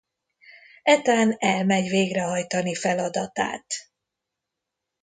Ethan 0.83 1.35
elmegy 1.39 1.89
végrehajtani 1.89 2.75
feladatát. 2.75 3.65